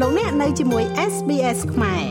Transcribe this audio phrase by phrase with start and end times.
[0.00, 2.04] លោកអ្នកនៅជាមួយ SBS ខ្មែរ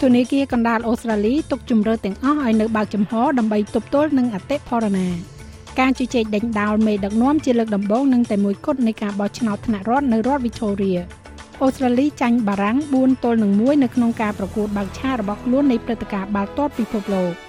[0.00, 5.08] ទូនីគាកណ្ដាលអូស្ត្រាលីទុកជំរឿទាំងអស់ឲ្យនៅបើកចំហដើម្បីទប់ទល់នឹងអតិផរណា
[5.80, 10.98] ការជជែកដេញដោលមេដឹកនាំជាលើកដំបូងនឹងតែមួយគត់នៃការបោះឆ្នោតថ្នាក់រដ្ឋនៅរដ្ឋ Victoria
[11.62, 17.45] អូស្ត្រាលីចាញ់បារាំង4ទល់នឹង1នៅក្នុងការប្រកួតបើកឆាករបស់ខ្លួននៃព្រឹត្តិការណ៍បាល់ទាត់ពិភពលោក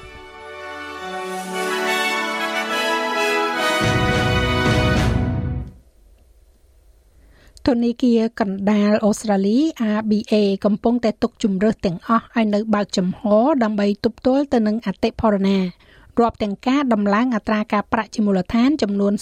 [7.67, 9.57] ធនាគារកណ្ដាលអូស្ត្រាលី
[9.91, 10.34] ABA
[10.66, 13.21] កំពុងតែទុកជំរើសទាំងអស់ឲ្យនៅបើកចំហ
[13.63, 15.58] ដើម្បីទប់ទល់ទៅនឹងអតិផរណា
[16.20, 19.13] រាប់ទាំងការដំឡើងអត្រាការប្រាក់ជាមូលដ្ឋានចំនួន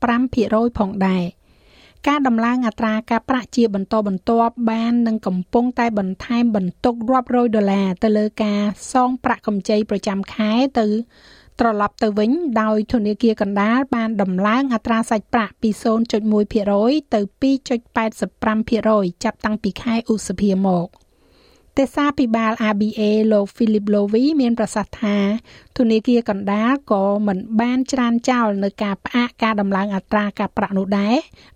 [0.00, 1.24] 0.5%ផងដែរ
[2.08, 8.62] ការដំឡើងអត្រាការប្រាក់ជាបន្តបន្ទាប់បាននឹងកំពុងតែបន្ថែមបន្ទុករាប់រយដុល្លារទៅលើការ
[8.92, 10.86] សងប្រាក់កម្ចីប្រចាំខែទៅ
[11.60, 12.30] ត្រឡប់ទៅវិញ
[12.62, 15.70] ដោយធនាគារកណ្ដាលបានដំឡើងអត្រាសាច់ប្រាក់ពី
[16.22, 20.88] 0.1%ទៅ2.85%ចាប់តាំងពីខែឧសភាមក។
[21.78, 25.16] ទេសាភិបាល ABA លោក Philip Lowy មានប្រសាសន៍ថា
[25.78, 31.14] ធនាគារកណ្ដាលក៏មិនបានច្រានចោលនៅការផ្អាកការដំឡើងអត្រាការប្រាក់នោះដែរ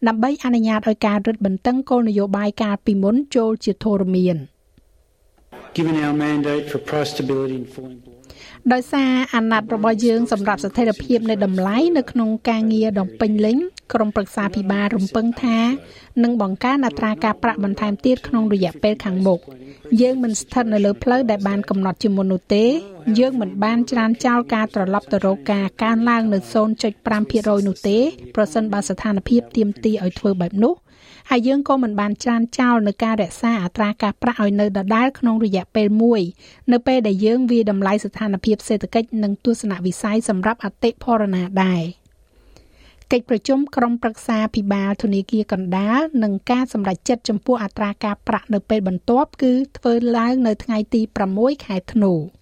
[0.09, 4.37] ដើម្បីអនុញ្ញាតឲ្យការរឹតបន្តឹងគោលនយោបាយកាលពីមុនចូលជាធរមាន
[5.77, 8.20] Given our mandate for price stability and full employment
[8.73, 13.57] ដោយសារអាណត្តិរបស់យើងសម្រាប់ស្ថិរភាពនៃតម្លៃនៅក្នុងការងារដ៏ពេញលេញ
[13.93, 15.59] ក្រុមប្រឹក្សាភិបាលរំពឹងថា
[16.23, 19.41] នឹងបង្កើនអត្រាការប្រាក់បន្ថែមទៀតក្នុងរយៈពេលខាងមុខ
[20.01, 22.65] យើងមិនស្ថិតនៅលើផ្លូវដែលបានកំណត់ជាមុននោះទេ
[23.19, 26.39] យើងមិនបានច្រានចោលការត្រឡប់ទៅរកការកើនឡើងនៅ
[27.03, 27.99] 0.5%នោះទេ
[28.37, 30.75] ប្រសិនបើស្ថានភាពទាមទារឲ្យធ្វើបែបនោះ
[31.33, 36.21] ហើយយើងក៏មិនបានច្រានចោលនៅការរក្សាអត្រាការប្រាក់ឲ្យនៅដដែលក្នុងរយៈពេលមួយ
[36.73, 41.83] នៅពេលដែលយើងវាតម្លៃស្ថានភាពសេដ្ឋកិច្ចនិងទស្សនវិស័យសម្រាប់អតិផរណាដែរ
[43.13, 51.03] កិច្ចប្រជុំក្រុមប្រឹក្សាភិបាលធនាគារកណ្ដាលនិងការសម្រេចចិត្តចំពោះអត្រាការប្រាក់នៅពេលបន្ទាប់គឺធ្វើឡើងនៅថ្ងៃទី
[51.35, 52.15] 6ខែធ្នូ។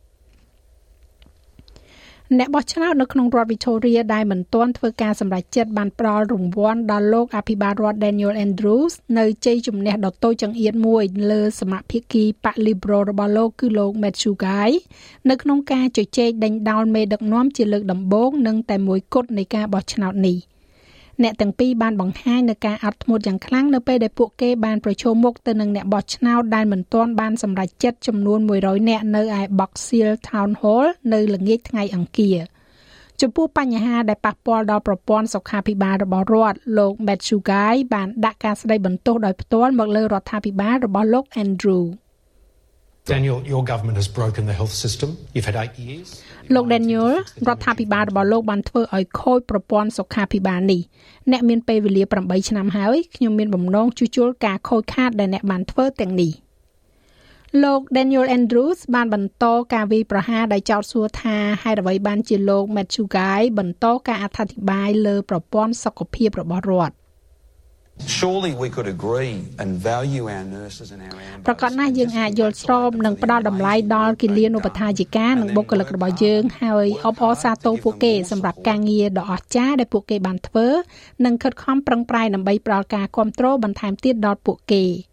[2.37, 14.71] អ្នកបោះឆ្នោតនៅក្នុងរដ្ឋ Victoria ដែលមិនទាន់ធ្វើការសម្រេចចិត្តបានផ្ដល់រង្វាន់ដល់លោកអភិបាលរដ្ឋ Daniel Andrews នៅជ័យជំនះដ៏តូចចង្អៀតមួយលើសមាភិកីបក Liberal របស់លោកគឺលោក Matthew Guy
[15.31, 20.39] នៅក្នុងការជជែកដេញដោលមេដឹកនាំជាលើកដំបូងនិងតែមួយគត់នៃការបោះឆ្នោតនេះ។
[21.23, 32.39] អ្នកទាំងពីរបានបង្ហាញនៅការអត់ធ្មត់យ៉ាងខ្លាំងនៅពេលដែលពួកគេបានប្រឈមមុខទៅនឹងអ្នកបោះឆ្នោតដែលមិនទាន់បានសម្រេចចិត្តចំនួន100នាក់នៅឯ Box Hill Town Hall នៅល្ងាចថ្ងៃអង្គារ
[33.21, 41.85] ចំពោះបញ្ហាដែលប៉ះពាល់ដល់ប្រព័ន្ធសុខាភិបាលរបស់រដ្ឋលោក Matthew Guy បានដាក់ការស្ដីបន្ទោសដោយផ្ទាល់មកលើរដ្ឋាភិបាលរបស់លោក Andrew
[43.13, 45.17] Daniel, your government has broken the health system.
[45.35, 46.09] You've had 8 years.
[46.55, 47.09] លោក Daniel
[47.49, 50.81] រដ្ឋាភិបាលរបស់លោកបានធ្វើឲ្យខូចប្រព័ន្ធសុខាភិបាលនេះ
[51.31, 56.33] អ្នកមានពេលវេលា8ឆ្នាំហើយខ្ញុំមានបំណងជួសជុលការខូចខាតដែលអ្នកបានធ្វើទាំងនេះ
[57.63, 59.45] លោក Daniel Andrews បានបន្ត
[59.75, 66.95] ការវាយប្រហារដោយចោទសួរថាហេតុអ្វីបានជាលោក Matthew Guy បន្តការអត្ថាធិប្បាយលើប្រព័ន្ធសុខភាពរបស់រដ្ឋ
[68.07, 71.13] Surely we could agree and value our nurses and our
[71.47, 80.67] ប្រកាសណាស់យើងអាចយល់ស្របនិងផ្ដល់តម្លៃដល់គិលានុបដ្ឋាយិកានិងបុគ្គលិករបស់យើងហើយអបអរសាទរពួកគេសម្រាប់ការងារដ៏អស្ចារ្យដែលពួកគេបានធ្វើ
[81.25, 84.85] និងខិតខំប្រឹងប្រែងដើម្បីផ្ដល់ការគ្រប់គ្រងបន្ថែមទៀតដល់ពួកគេ។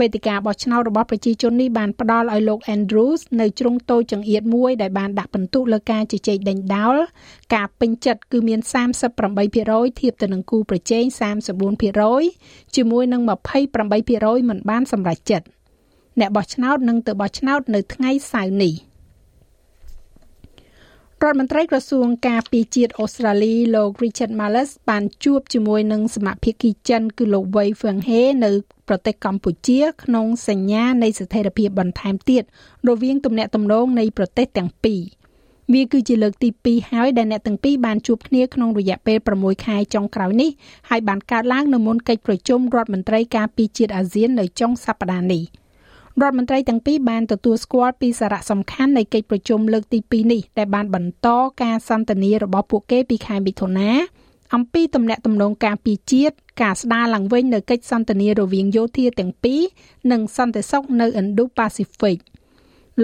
[0.00, 6.96] វេទិកាបោះឆ្នោតរបស់ប្រជាជននេះបានផ្ដល់ឲ្យលោក Andrews នៅជ្រុងតូចចង្អៀតមួយដែលបានដាក់ពិន្ទុលើការជជែកដេញដោល
[7.54, 8.60] ការពេញចិត្តគឺមាន
[9.24, 11.04] 38%ធៀបទៅនឹងគូប្រជែង
[11.90, 15.46] 34%ជាមួយនឹង28%មិនបានសម្រេចចិត្ត
[16.20, 18.74] អ្នកបោះឆ្នោតនឹងទៅបោះឆ្នោតនៅថ្ងៃសៅរ៍នេះ។
[21.24, 28.50] រដ្ឋមន្ត្រីក្រសួងការពារជាតិអូស្ត្រាលីលោក Richard Marles បានជួបជាមួយនឹងសមាភិកីចិនគឺលោក Wei Fenghe នៅ
[28.88, 32.42] ប្រទេសកម្ពុជា ក្នុងសញ្ញានៃស្ថិរភាពបន្ថែមទៀត
[32.88, 35.00] រវាងទំនាក់ទំនងនៃប្រទេសទាំងពីរ
[35.72, 40.50] វាគឺជាលើកទី2ហើយដែលអ្នកទាំងពីរបានជួបគ្នាក្នុងរយៈពេល6ខែចុងក្រោយនេះ
[40.88, 45.44] ហើយបានកើតឡើងនៅមុនកិច្ចប្រជុំរដ្ឋមន្ត្រីការពារជាតិអាស៊ាននៅចុងសប្តាហ៍នេះ។
[46.22, 51.28] រដ្ឋមន្ត្រីទាំងពីរបានទទួលស្គាល់ពីសារៈសំខាន់នៃកិច្ចប្រជុំលើកទី2នេះដែលបានបន្ត
[51.62, 53.90] ការសន្ទនារបស់ពួកគេពីខែមិថុនា
[54.54, 59.60] អំពីទំនាក់ទំនងការពារជាតិការស្ដារឡើងវិញនៅកិច្ចសន្ទនារវាងយោធាទាំងពីរ
[60.12, 62.18] និងសន្តិសុខនៅ Indo-Pacific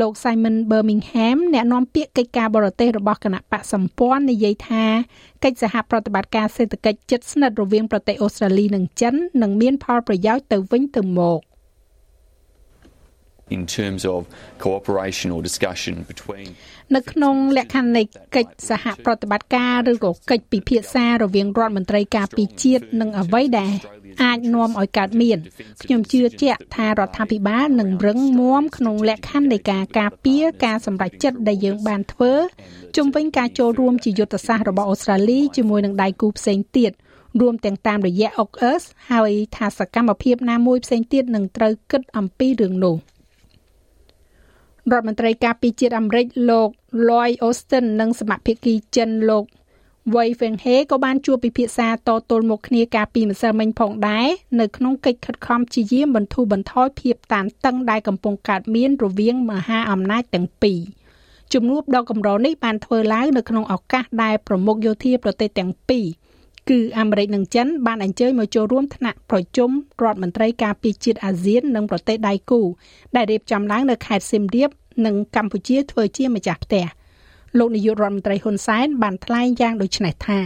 [0.00, 4.84] លោក Simon Birmingham អ្នកនាំពាក្យកិច្ចការបរទេសរបស់គណៈបកសម្ព័ន្ធនិយាយថា
[5.44, 11.40] កិច្ចសហប្រតិបត្តិការសេដ្ឋកិច្ចជិតស្និទ្ធរវាងប្រទេសអូស្ត្រាលីនិងចិននឹងមានផលប្រយោជន៍ទៅវិញទៅមក
[13.56, 14.20] in terms of
[14.64, 16.48] cooperation or discussion between
[16.96, 18.02] នៅក្នុងលក្ខខណ្ឌនៃ
[18.36, 23.74] កិច្ចសហប្រតិបត្តិការឬក៏កិច្ចពិភាក្សារវាងរដ្ឋមន្ត្រីការពារជាតិនិងអ្វីដែល
[24.24, 25.38] អាចនាំឲ្យកើតមាន
[25.82, 32.32] ខ្ញុំជឿជាក់ថារដ្ឋាភិបាលនឹងរឹងមាំក្នុងលក្ខខណ្ឌនៃការការពារការសម្រេចចិត្តដែលយើងបានធ្វើ
[32.96, 36.92] ជំវិញការចូលរួមជាយុទ្ធសាស្ត្ររបស់អូស្ត្រាលីជាមួយនឹងដៃគូផ្សេងទៀត
[37.40, 42.96] រួមទាំងតាមរយៈ AUKUS ហើយថាសកម្មភាពណាមួយផ្សេងទៀតនឹងត្រូវគិតអំពីរឿងនោះ
[44.90, 46.68] រដ្ឋមន្ត្រីការពារជាតិអាមេរិកលោក
[47.08, 49.44] Lloyd Austin និងសមាភិកីចិនលោក
[50.14, 54.26] Wei Fenghe ក៏បានជួបពិភាក្សាតទល់មុខគ្នាកាលពីម្សិលមិញផងដែរ
[54.60, 60.80] នៅក្នុងកិច្ចខិតខំព្យាយាមបន្ធូរបន្ថយភាពតានតឹងដែលកំពុងកើតមានរវាងមហាអំណាចទាំងពីរ
[61.52, 66.06] ជំនួបដ៏កម្រនេះបានធ្វើឡើងនៅក្នុងឱកាសដែលប្រមុខយោធាប្រទេសទាំងពីរ
[66.69, 69.69] គឺអាមេរិកនិងចិនបានអញ្ជើញមកចូលរួមថ្នាក់ប្រជុំ
[70.03, 72.61] រដ្ឋមន្ត្រីការពារជាតិអាស៊ាននិងប្រទេសដៃគូ
[73.15, 74.69] ដែលរៀបចំឡើងនៅខេត្តសៀមរាប
[75.05, 76.85] និងកម្ពុជាធ្វើជាម្ចាស់ផ្ទះ
[77.57, 80.39] លោកនាយករដ្ឋមន្ត្រីហ៊ុនសែនបានថ្លែងយ៉ាងដូចនេះថា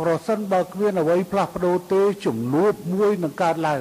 [0.00, 3.80] ប្រសិនបើគ្មានអ្វីផ្លាស់ប្ដូរទេជំនួបមួយនឹងកើតឡើង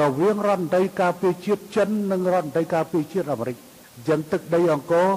[0.00, 3.56] រវាងរដ្ឋមន្ត្រីការពារជាតិចិននិងរដ្ឋមន្ត្រីការពារជាតិអាមេរិក
[4.06, 5.10] យ៉ាងទឹកដីអង្គរ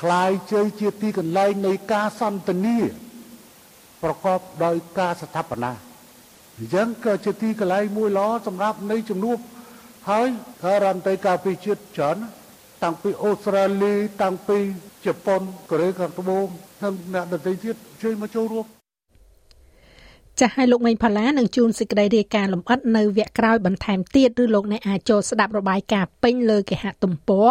[0.00, 2.78] คล้ายជើជាទីកន្លែងនៃការសន្ទនា
[4.03, 5.71] ប្រកបដោយការស្ថាបនា
[6.57, 9.37] អញ្ចឹងក៏ជាទីកន្លែងមួយល្អសម្រាប់នៃជំនួប
[10.09, 10.27] ហើយ
[10.83, 12.17] រដ្ឋមន្ត្រីការពារជាតិច្រើន
[12.83, 14.57] តាំងពីអូស្ត្រាលីតាំងពី
[15.05, 16.45] ជប៉ុនកូរ៉េខាងត្បូង
[16.83, 18.65] និងអ្នកដទៃទៀតជួយមកចូលរួម
[20.39, 27.49] ចាស់ឲ្យលោកមេងផាឡានឹងជួនសេចក្តីរាយការណ៍លម្អិតនៅវគ្គក្រោយបន្ថែមទៀតឬលោកអ្នកអាចចូលស្ដាប់របាយការណ៍ពេញលើគេហទំព័រ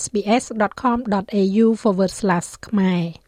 [0.00, 1.66] sbs.com.au/
[2.66, 3.27] ខ្មែរ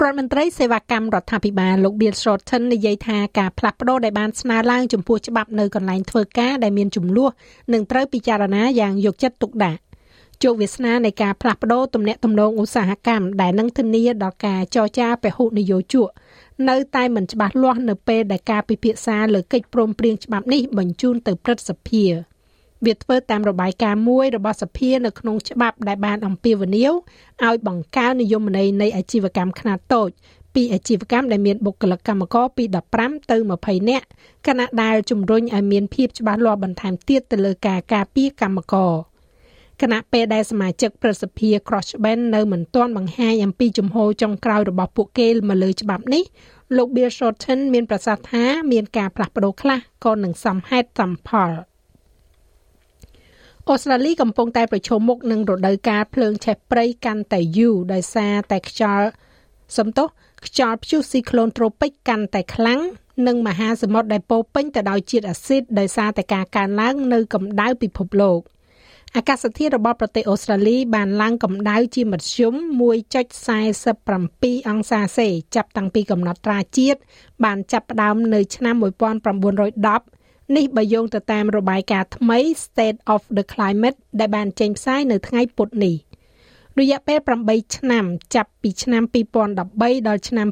[0.00, 7.30] រដ្ឋមន្ត្រីសេវាកម្មរដ្ឋាភិបាលលោក Bill Shorten និយាយថាការផ្លាស់ប្តូរដែលបានស្នើឡើងចំពោះច្បាប់នៅកន្លែងធ្វើការដែលមានចំនួន
[7.72, 9.80] នឹងត្រូវពិចារណាយ៉ាងយកចិត្តទុកដាក់
[10.42, 16.08] ជោគវាសនានៃការផ្លាស់ប្តូរទំនាក់ទំនងឧស្សាហកម្មដែលនឹងធានាដល់ការចរចាពហុនយោជក
[16.68, 22.04] នៅតែមិនច្បាស់លាស់នៅពេលដែលការពិភាក្សាលើកិច្ចព្រមព្រៀងច្បាប់នេះបញ្ជូនទៅព្រឹទ្ធសភា
[22.86, 26.92] វាធ្វើតាមរបាយការណ៍មួយរបស់សភានៅក្នុងច្បាប់ដែលបានអំពាវនាវ
[27.44, 30.10] ឲ្យបង្កើននិយមន័យនៃអាជីវកម្មខ្នាតតូច
[30.54, 32.64] ពីអាជីវកម្មដែលមានបុគ្គលិកកម្មករពី
[32.96, 34.06] 15ទៅ20នាក់
[34.46, 38.92] ខណៈដែលជំរុញឲ្យមានភាពច្បាស់លាស់បន្ថែមទៀតទៅលើការការពារកម្មករ
[39.82, 46.24] គណៈពេលដែលសមាជិកប្រសិទ្ធិ Crossband នៅមិនទាន់បង្ហាញអំពីជំហរចុងក្រោយរបស់ពួកគេមកលើច្បាប់នេះ
[46.76, 51.50] លោក Bill Shorten មានប្រសាសន៍ថាមានការផ្លាស់ប្ដូរខ្លះក៏នឹងសមហេតុសមផល។
[53.68, 59.08] អូស្ត្រាលីកំពុងតែប្រឈមមុខនឹងរដូវកាលភ្លើងឆេះព្រៃកាន់តែយូរដោយសារតែខ្យល់
[59.76, 60.08] សំទោស
[60.46, 62.80] ខ្យល់ព្យុះស៊ីក្លូនត្រូពិកកាន់តែខ្លាំង
[63.26, 68.40] និងមហាសមុទ្រដែលពោពេញទៅដោយជាតិអាស៊ីតដោយសារតែការកើនឡើងនៅកម្ដៅពិភពលោក
[69.16, 72.54] អាកាសធាតុរបស់ប្រទេសអូស្ត្រាលីបានឡើងកម្ដៅជាមធ្យម
[73.42, 76.98] 1.47អង្សាសេចាប់តាំងពីកំណត់ត្រាជាតិ
[77.44, 80.21] បានចាប់ផ្ដើមនៅឆ្នាំ1910
[80.56, 85.96] នេះបើយោងទៅតាមរបាយការណ៍ថ្មី State of the Climate ដែលបានចេញផ្សាយនៅថ្ងៃពុធនេះ
[86.80, 87.18] រយៈពេល
[87.48, 88.04] 8ឆ្នាំ
[88.34, 89.02] ចាប់ពីឆ្នាំ
[89.54, 90.46] 2013ដល់ឆ្នាំ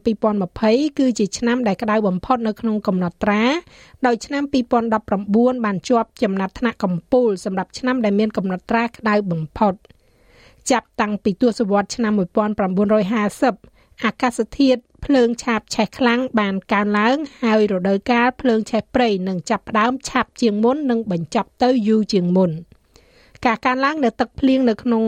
[0.47, 3.45] 2020គឺជាឆ្នាំដែលក្តៅបំផុតនៅក្នុងកំណត់ត្រា
[4.07, 4.43] ដោយឆ្នាំ
[5.05, 9.75] 2019បានជាប់ចំណាត់ថ្នាក់កំពូលសម្រាប់ឆ្នាំដែលមានកំណត់ត្រាក្តៅបំផុត
[10.71, 12.13] ចាប់តាំងពីទសវត្សរ៍ឆ្នាំ
[12.89, 22.51] 1950អាកាសធាតុ ភ្លើងឆាបឆេះខ្លាំងបានកើនឡើងហើយរដូវកាលភ្លើងឆេះព្រៃនឹងចាប់ផ្ដើមឆាប់ជាងមុននិងបញ្ចប់ទៅយូរជាងមុន
[23.47, 25.05] ការកើនឡើងនៅទឹកភ្លៀងនៅក្នុង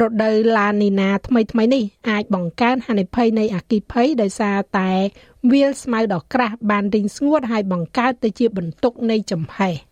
[0.00, 4.90] រដូវឡានីណាថ្មីថ្មីនេះអាចបង្កើនហានិភ័យនៃអគិភ័យដោយសារតែ
[5.50, 9.74] វាលស្មៅដ៏ក្រាស់បានរីងស្ងួតហើយបង្កើតទៅជាបន្ទុកនៃចំហេះ។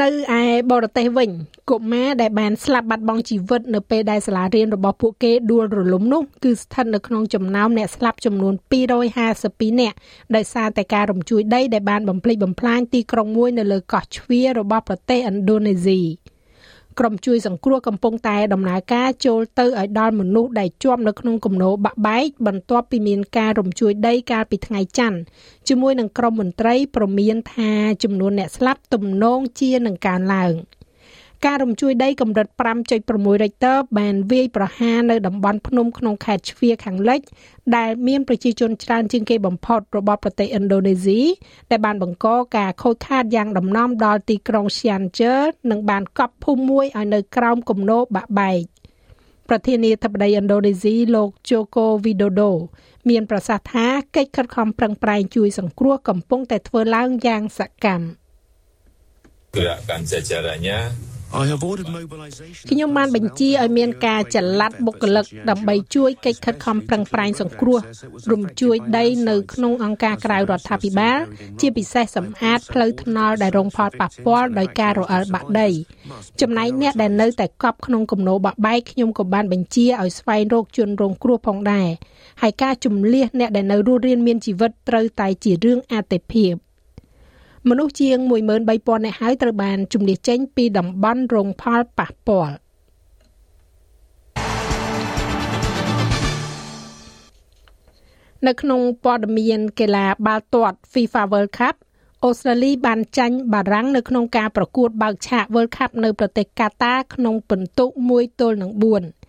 [0.00, 0.08] នៅ
[0.40, 1.30] ឯបរទេសវិញ
[1.70, 8.54] កុមារដែលបានស្លាប់បាត់បង់ជីវិតនៅពេលដែលសាលារៀនរបស់ពួកគេដួលរលំនោះគឺស្ថិតនៅក្នុងចំណោមអ្នកស្លាប់ចំនួន
[9.12, 9.96] 252នាក់
[10.36, 16.00] ដោយសារតែការរំជួយដីដែលបានបំផ្លិចបំផ្លាញទីក្រុងមួយនៅលើកោះជ្វារបស់ប្រទេសឥណ្ឌូនេស៊ី។
[16.98, 25.18] ក្រុមជួយសង្គ្រោះកំពុងតែដំណើរការចូលទៅឲ្យដល់មនុស្សដែលជាប់នៅក្នុងគំនរបាក់បែកបន្ទាប់ពីមានការរំជួយដីកាលពីថ្ងៃច័ន្ទ
[25.68, 27.70] ជាមួយនឹងក្រុមមន្ត្រីប្រមានថា
[28.02, 30.52] ចំនួនអ្នកស្លាប់ទំនងជានឹងកើនឡើង។
[31.46, 32.48] ការរំជួយដីកម្រិត
[32.94, 37.20] 5.6 Richter បានវាយប្រហារនៅតំបន់ភ្នំក្នុងខេត្តជ្វាខាងលិច
[37.76, 41.20] ដែលមានប្រជាជនច្រើនជាងគេបំផុតរបស់ប្រទេសឥណ្ឌូនេស៊ី
[41.70, 48.62] ដែលបានបង្កការខូចខាតយ៉ាងដំណំដល់ទីក្រុង Cianjur និងបានកប់ភូមិមួយឲ្យនៅក្រោមគំនរបាក់បែក
[49.48, 52.50] ប្រធានាធិបតីឥណ្ឌូនេស៊ីលោក Joko Widodo
[53.08, 58.04] មានប្រសាសន៍ថាកិច្ចខិតខំប្រឹងប្រែងជួយសង្គ្រោះកំពុងតែធ្វើឡើងយ៉ាងសកម្ម។
[59.52, 60.78] gerakan jajarannya
[62.70, 67.78] ខ្ញុំបានបញ្ជាឲ្យមានការចល័តបុគ្គលិកដើម្បីជួយកិច្ចខិតខំប្រឹងប្រែងសង្គ្រោះ
[68.32, 71.18] រំជួយដីនៅក្នុងអង្គការក្រៅរដ្ឋាភិបាល
[71.60, 75.68] ជាពិសេសសម្អាតផ្លូវថ្នល់ដែលរងផលប៉ះពាល់ដោយការរអិលបាក់ដី
[76.40, 81.88] ចំណែកអ្នកដែលនៅតែកប់ក្នុងគំនរបាក់បែកខ្ញុំក៏បានបញ្ជាឲ្យស្វែងរកជនរងគ្រោះផងដែរ
[82.42, 86.54] ហើយការជំលះអ្នកដែលនៅរស់រានមានជីវិតត្រូវតែជារឿងអាទិភាព។
[87.68, 92.54] មនុស្សជាង13000នាក់ហើយត្រូវបានជំនះចេញពីតំបន់រងផលប៉ះពាល់
[98.46, 101.74] នៅក្នុងព័ត៌មានកីឡាបាល់ទាត់ FIFA World Cup
[102.24, 109.21] អូស្ត្រាលីបានចាញ់បារាំងនៅក្នុងការប្រកួតបើកឆាក World Cup នៅប្រទេសកាតាក្នុងពិន្ទុ1ទល់នឹង4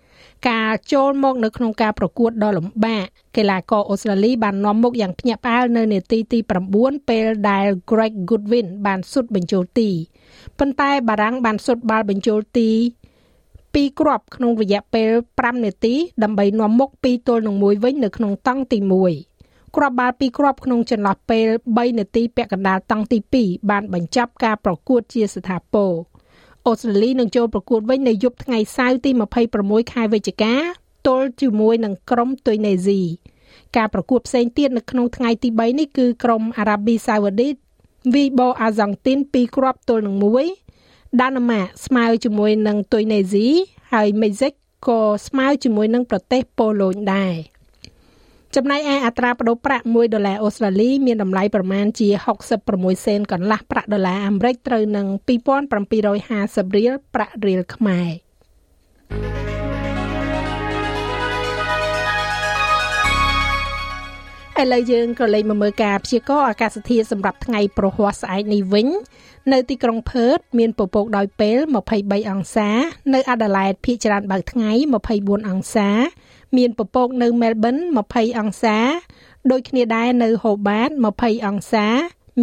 [0.50, 3.06] ការចូលមកនៅក្នុងការប្រកួតដ៏លំបាក
[3.38, 6.40] កីឡាករអូស្ត្រាលីបាននាំមុខយ៉ាងភ្ញាក់ផ្អើលនៅនាទីទី
[6.74, 9.90] 9ពេលដែល Greg Goodwin បានសុទ្ធបញ្ចូលទី
[10.60, 12.70] ប៉ុន្តែបារាំងបានសុទ្ធបាល់បញ្ចូលទី
[13.74, 15.10] ពីរគ្រាប់ក្នុងរយៈពេល
[15.40, 18.80] 5នាទីដើម្បីនាំមុខ2ទល់នឹង1វិញនៅក្នុងតង់ទី
[19.28, 25.92] 1គ្រាប់បាល់ពីរគ្រាប់ក្នុងចន្លោះពេល3នាទីពាក់កណ្ដាលតង់ទី2បានបញ្ចប់ការប្រកួតជាស្ថាពរ
[26.68, 29.12] អូស្ត្រាលីនឹងចូលប្រកួតវិញនៅយប់ថ្ងៃសៅរ៍ទី
[29.52, 30.54] 26ខែវិច្ឆិកា
[31.08, 33.02] ទល់ជាមួយនឹងក្រុមទុយនេស៊ី
[33.78, 37.56] ការប្រកួតផ្សេងទៀតនៅក្នុងថ្ងៃទី3នេះគឺក្រុមអារ៉ាប៊ីសាអូឌីត
[38.14, 40.16] វីបូអាសង់ទីន2គ្រាប់ទល់នឹង
[40.64, 43.48] 1ដាណាម៉ាស្មើជាមួយនឹងទុយនេស៊ី
[43.94, 44.54] ហើយមេហ្សិក
[44.88, 47.34] ក៏ស្មើជាមួយនឹងប្រទេសប៉ូឡូញដែរ។
[48.58, 52.10] ចំណែកឯអត្រាប្តូរប្រាក់1ដុល្លារអូស្ត្រាលីមានតម្លៃប្រមាណជា
[52.58, 58.10] 66សេនកន្លះប្រាក់ដុល្លារអាមេរិកត្រូវនឹង2750រៀលប្រាក់រៀលខ្មែរ
[64.62, 68.88] ឥឡូវយើងក៏លេខមកមើលការព្យាករណ៍អាកាសធាតុសម្រាប់ថ្ងៃប្រហ័សស្អែកនេះវិញ
[69.52, 71.58] នៅទីក្រុងផឺតមានពពកដោយពេល
[71.94, 72.70] 23អង្សា
[73.14, 74.72] នៅអាដាលេដភាគច្រើនបើកថ្ងៃ
[75.12, 75.90] 24អង្សា
[76.58, 77.76] មានពពកនៅមែលប៊ន
[78.08, 78.78] 20អង្សា
[79.52, 81.88] ដូចគ្នាដែរនៅហូបាត20អង្សា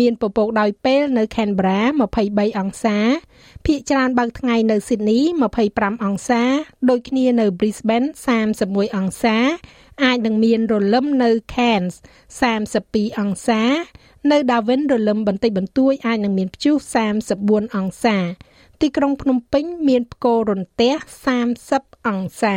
[0.00, 1.80] មានពពកដោយពេលនៅ Canberra
[2.20, 2.96] 23អង្សា
[3.66, 5.22] ភាគច្រើនបើកថ្ងៃនៅ Sydney
[5.62, 6.42] 25អង្សា
[6.90, 8.08] ដូចគ្នានៅ Brisbane
[8.56, 9.36] 31អង្សា
[10.04, 11.94] អាចនឹងមានរលឹមនៅ Cairns
[12.56, 13.62] 32អង្សា
[14.30, 16.76] នៅ Darwin រលឹមបន្តិចបន្តួចអាចនឹងមានព្យុះ
[17.26, 18.16] 34អង្សា
[18.80, 20.94] ទីក្រុងភ្នំពេញ មានផ្គររន្ទះ
[21.50, 22.56] 30អង្សា